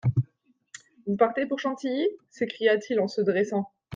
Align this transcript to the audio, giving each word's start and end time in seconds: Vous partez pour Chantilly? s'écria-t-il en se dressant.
Vous 1.05 1.15
partez 1.15 1.45
pour 1.45 1.59
Chantilly? 1.59 2.09
s'écria-t-il 2.31 2.99
en 2.99 3.07
se 3.07 3.21
dressant. 3.21 3.71